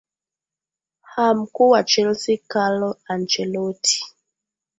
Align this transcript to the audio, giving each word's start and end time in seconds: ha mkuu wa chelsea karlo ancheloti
ha 1.01 1.33
mkuu 1.33 1.69
wa 1.69 1.83
chelsea 1.83 2.37
karlo 2.47 2.97
ancheloti 3.07 4.03